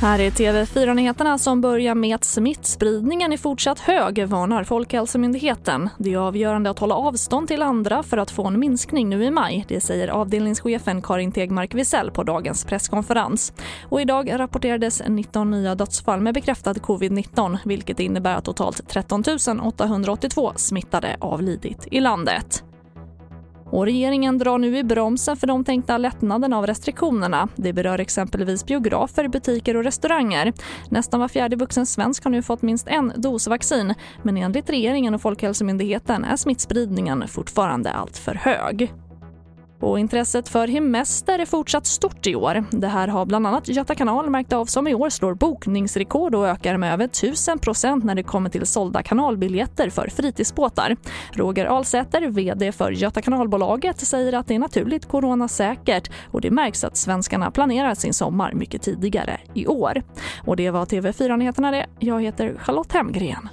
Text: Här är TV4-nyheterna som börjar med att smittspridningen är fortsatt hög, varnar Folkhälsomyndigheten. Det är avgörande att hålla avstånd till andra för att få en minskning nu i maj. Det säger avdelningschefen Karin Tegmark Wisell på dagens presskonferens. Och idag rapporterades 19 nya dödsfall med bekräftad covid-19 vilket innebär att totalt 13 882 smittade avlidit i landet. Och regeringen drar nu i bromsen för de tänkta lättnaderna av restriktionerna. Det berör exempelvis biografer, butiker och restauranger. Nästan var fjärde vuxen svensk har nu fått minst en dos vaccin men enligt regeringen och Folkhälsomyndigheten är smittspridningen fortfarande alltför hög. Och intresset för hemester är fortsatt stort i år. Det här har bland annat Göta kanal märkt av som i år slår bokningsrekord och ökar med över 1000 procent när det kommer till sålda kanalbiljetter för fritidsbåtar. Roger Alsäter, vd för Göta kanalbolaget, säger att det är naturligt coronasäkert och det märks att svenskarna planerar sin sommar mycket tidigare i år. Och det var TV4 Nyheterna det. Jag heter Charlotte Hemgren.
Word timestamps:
Här 0.00 0.18
är 0.18 0.30
TV4-nyheterna 0.30 1.38
som 1.38 1.60
börjar 1.60 1.94
med 1.94 2.14
att 2.14 2.24
smittspridningen 2.24 3.32
är 3.32 3.36
fortsatt 3.36 3.80
hög, 3.80 4.26
varnar 4.26 4.64
Folkhälsomyndigheten. 4.64 5.90
Det 5.98 6.14
är 6.14 6.18
avgörande 6.18 6.70
att 6.70 6.78
hålla 6.78 6.94
avstånd 6.94 7.48
till 7.48 7.62
andra 7.62 8.02
för 8.02 8.16
att 8.18 8.30
få 8.30 8.46
en 8.46 8.58
minskning 8.58 9.08
nu 9.08 9.24
i 9.24 9.30
maj. 9.30 9.64
Det 9.68 9.80
säger 9.80 10.08
avdelningschefen 10.08 11.02
Karin 11.02 11.32
Tegmark 11.32 11.74
Wisell 11.74 12.10
på 12.10 12.22
dagens 12.22 12.64
presskonferens. 12.64 13.52
Och 13.88 14.00
idag 14.00 14.30
rapporterades 14.32 15.02
19 15.08 15.50
nya 15.50 15.74
dödsfall 15.74 16.20
med 16.20 16.34
bekräftad 16.34 16.72
covid-19 16.72 17.58
vilket 17.64 18.00
innebär 18.00 18.34
att 18.34 18.44
totalt 18.44 18.88
13 18.88 19.22
882 19.62 20.52
smittade 20.56 21.16
avlidit 21.20 21.86
i 21.90 22.00
landet. 22.00 22.65
Och 23.70 23.84
regeringen 23.84 24.38
drar 24.38 24.58
nu 24.58 24.78
i 24.78 24.84
bromsen 24.84 25.36
för 25.36 25.46
de 25.46 25.64
tänkta 25.64 25.98
lättnaderna 25.98 26.58
av 26.58 26.66
restriktionerna. 26.66 27.48
Det 27.56 27.72
berör 27.72 27.98
exempelvis 27.98 28.66
biografer, 28.66 29.28
butiker 29.28 29.76
och 29.76 29.84
restauranger. 29.84 30.52
Nästan 30.90 31.20
var 31.20 31.28
fjärde 31.28 31.56
vuxen 31.56 31.86
svensk 31.86 32.24
har 32.24 32.30
nu 32.30 32.42
fått 32.42 32.62
minst 32.62 32.88
en 32.88 33.12
dos 33.16 33.46
vaccin 33.46 33.94
men 34.22 34.36
enligt 34.36 34.70
regeringen 34.70 35.14
och 35.14 35.22
Folkhälsomyndigheten 35.22 36.24
är 36.24 36.36
smittspridningen 36.36 37.28
fortfarande 37.28 37.92
alltför 37.92 38.34
hög. 38.34 39.05
Och 39.80 39.98
intresset 39.98 40.48
för 40.48 40.68
hemester 40.68 41.38
är 41.38 41.46
fortsatt 41.46 41.86
stort 41.86 42.26
i 42.26 42.36
år. 42.36 42.64
Det 42.70 42.86
här 42.86 43.08
har 43.08 43.26
bland 43.26 43.46
annat 43.46 43.68
Göta 43.68 43.94
kanal 43.94 44.30
märkt 44.30 44.52
av 44.52 44.64
som 44.64 44.88
i 44.88 44.94
år 44.94 45.10
slår 45.10 45.34
bokningsrekord 45.34 46.34
och 46.34 46.48
ökar 46.48 46.76
med 46.76 46.92
över 46.92 47.04
1000 47.04 47.58
procent 47.58 48.04
när 48.04 48.14
det 48.14 48.22
kommer 48.22 48.50
till 48.50 48.66
sålda 48.66 49.02
kanalbiljetter 49.02 49.90
för 49.90 50.08
fritidsbåtar. 50.08 50.96
Roger 51.32 51.66
Alsäter, 51.66 52.28
vd 52.28 52.72
för 52.72 52.90
Göta 52.90 53.22
kanalbolaget, 53.22 54.00
säger 54.00 54.32
att 54.32 54.46
det 54.46 54.54
är 54.54 54.58
naturligt 54.58 55.08
coronasäkert 55.08 56.10
och 56.30 56.40
det 56.40 56.50
märks 56.50 56.84
att 56.84 56.96
svenskarna 56.96 57.50
planerar 57.50 57.94
sin 57.94 58.14
sommar 58.14 58.52
mycket 58.52 58.82
tidigare 58.82 59.40
i 59.54 59.66
år. 59.66 60.02
Och 60.44 60.56
det 60.56 60.70
var 60.70 60.86
TV4 60.86 61.36
Nyheterna 61.36 61.70
det. 61.70 61.86
Jag 61.98 62.22
heter 62.22 62.54
Charlotte 62.58 62.92
Hemgren. 62.92 63.48